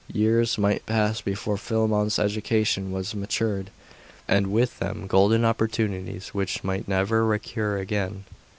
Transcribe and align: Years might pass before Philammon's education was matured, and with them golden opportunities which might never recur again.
Years 0.11 0.57
might 0.57 0.87
pass 0.87 1.21
before 1.21 1.57
Philammon's 1.57 2.17
education 2.17 2.91
was 2.91 3.13
matured, 3.13 3.69
and 4.27 4.47
with 4.51 4.79
them 4.79 5.05
golden 5.05 5.45
opportunities 5.45 6.29
which 6.29 6.63
might 6.63 6.87
never 6.87 7.23
recur 7.23 7.77
again. 7.77 8.23